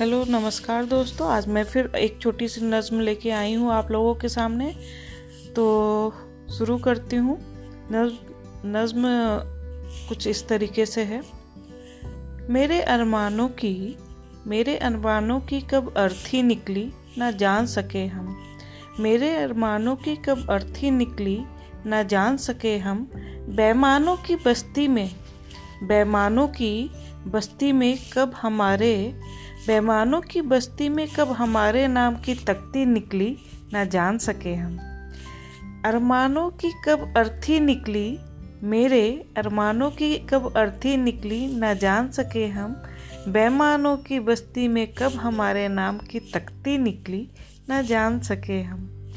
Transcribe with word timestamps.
Hello, 0.00 0.24
नमस्कार 0.24 0.84
दोस्तों। 0.84 1.30
आज 1.30 1.48
मैं 1.48 1.64
फिर 1.64 1.92
एक 1.96 2.18
छोटी 2.22 2.48
सी 2.48 2.60
नज़म 2.60 3.00
लेके 3.00 3.30
आई 3.30 3.54
हूँ 3.54 3.72
आप 3.72 3.90
लोगों 3.90 4.14
के 4.14 4.28
सामने। 4.28 4.76
तो 5.56 6.14
शुरू 6.58 6.78
करती 6.78 7.16
हूँ। 7.16 7.38
नज़म 7.92 8.76
नज्म 8.76 9.02
कुछ 10.08 10.26
इस 10.26 10.48
तरीके 10.48 10.86
से 10.86 11.02
है। 11.02 11.22
मेरे 12.50 12.80
अरमानों 12.80 13.48
की, 13.48 13.96
मेरे 14.46 14.76
अरमानों 14.76 15.40
की 15.40 15.60
कब 15.60 15.94
अर्थी 15.96 16.42
निकली, 16.42 16.92
ना 17.18 17.30
जान 17.30 17.66
सके 17.66 18.06
हम। 18.06 18.38
मेरे 19.00 19.36
अरमानों 19.36 19.96
की 19.96 20.16
कब 20.16 20.50
अर्थी 20.50 20.90
निकली, 20.90 21.42
ना 21.86 22.02
जान 22.02 22.36
सके 22.36 22.78
हम। 22.78 23.10
बेमानों 23.48 24.16
की 24.16 24.36
बस्ती 24.36 24.88
में, 24.88 25.10
बेमानों 25.82 26.48
की 26.48 26.90
बस्ती 27.26 27.72
में 27.72 27.98
कब 28.12 28.32
हमारे 28.34 29.20
बेमानों 29.66 30.20
की 30.20 30.40
बस्ती 30.40 30.88
में 30.88 31.08
कब 31.08 31.28
हमारे 31.28 31.88
नाम 31.88 32.16
की 32.16 32.34
तख्ती 32.34 32.84
निकली, 32.84 33.36
ना 33.72 33.84
जान 33.84 34.18
सके 34.18 34.54
हम। 34.54 34.78
अरमानों 35.84 36.50
की 36.50 36.72
कब 36.86 37.14
अर्थी 37.16 37.60
निकली, 37.60 38.18
मेरे 38.62 39.26
अरमानों 39.36 39.90
की 39.90 40.18
कब 40.18 40.56
अर्थी 40.56 40.96
निकली, 40.96 41.56
ना 41.56 41.74
जान 41.74 42.10
सके 42.10 42.46
हम। 42.46 42.82
बेमानों 43.28 43.96
की 43.96 44.20
बस्ती 44.20 44.68
में 44.68 44.92
कब 44.92 45.12
हमारे 45.12 45.68
नाम 45.68 45.98
की 45.98 46.20
तख्ती 46.20 46.78
निकली, 46.78 47.28
ना 47.68 47.82
जान 47.82 48.20
सके 48.20 48.62
हम। 48.62 49.10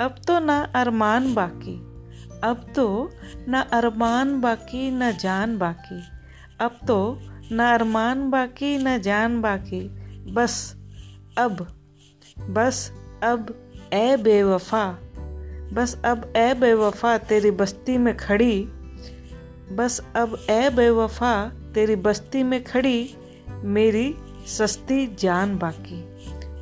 अब 0.00 0.14
तो 0.26 0.38
ना 0.38 0.72
अरमान 0.74 1.34
बाकी, 1.34 1.76
अब 2.44 2.72
तो 2.76 3.10
ना 3.48 3.60
अरमान 3.60 4.40
बाकी, 4.40 4.90
न 4.90 5.12
जान 5.12 5.58
बाकी। 5.58 6.02
अब 6.60 6.78
तो 6.88 7.20
न 7.52 7.58
अरमान 7.58 8.30
बाकी, 8.30 8.78
न 8.78 9.00
जान 9.00 9.40
बाकी। 9.40 9.88
बस, 10.32 10.76
अब 11.38 11.80
बस, 12.40 12.92
अब, 13.22 13.72
ए 13.92 14.16
बेवफा। 14.16 14.98
बस, 15.72 16.02
अब, 16.04 16.32
ए 16.36 16.54
बेवफा, 16.54 17.18
तेरी 17.18 17.50
बस्ती 17.50 17.98
में 17.98 18.16
खड़ी। 18.16 18.64
बस, 19.72 20.06
अब, 20.16 20.46
ए 20.50 20.70
बेवफा, 20.70 21.46
तेरी 21.74 21.96
बस्ती 21.96 22.42
में 22.42 22.64
खड़ी। 22.64 23.14
मेरी 23.48 24.14
सस्ती 24.46 25.14
जान 25.14 25.58
बाकी। 25.58 26.02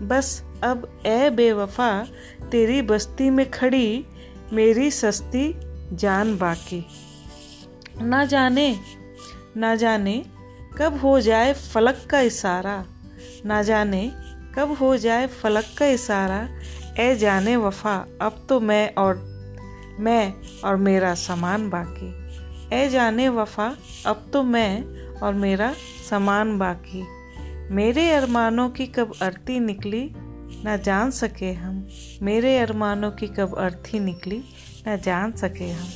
बस, 0.07 0.45
अब, 0.65 1.01
ए 1.07 1.31
बेवफा, 1.31 2.07
तेरी 2.51 2.83
बस्ती 2.83 3.31
में 3.31 3.51
खड़ी। 3.51 4.07
मेरी 4.53 4.91
सस्ती 4.91 5.57
जान 5.97 6.39
बाकी। 6.39 6.87
ना 8.03 8.25
जाने 8.25 8.81
ना 9.57 9.75
जाने 9.75 10.25
कब 10.79 11.01
हो 11.01 11.21
जाए 11.21 11.53
फलक 11.53 12.09
का 12.11 12.21
इशारा? 12.21 12.85
ना 13.47 13.63
जाने 13.63 14.13
कब 14.55 14.77
हो 14.81 14.97
जाए 14.97 15.27
फलक 15.27 15.65
का 15.79 15.87
इशारा? 15.87 16.49
ए 17.03 17.17
जाने 17.17 17.57
वफा, 17.57 18.07
अब 18.23 18.47
तो 18.49 18.61
मैं 18.61 18.95
और 18.95 19.37
मैं 20.01 20.35
और 20.65 20.77
मेरा 20.77 21.15
सामान 21.15 21.71
बाकी। 21.71 22.27
ए 22.77 22.89
जाने 22.89 23.29
वफा, 23.29 23.77
अब 24.07 24.31
तो 24.33 24.43
मैं 24.43 24.85
और 25.21 25.35
मेरा 25.35 25.75
सामान 26.11 26.59
बाकी। 26.59 27.07
मेरे 27.75 28.11
अरमानों 28.11 28.71
की 28.71 28.87
कब 28.87 29.13
अर्थी 29.23 29.61
निकली, 29.61 30.13
ना 30.65 30.77
जान 30.77 31.11
सके 31.11 31.53
हम। 31.53 31.89
मेरे 32.23 32.59
अरमानों 32.59 33.11
की 33.11 33.27
कब 33.27 33.55
अर्थी 33.59 34.01
निकली, 34.01 34.45
ना 34.87 34.97
जान 34.97 35.33
सके 35.33 35.71
हम। 35.71 35.89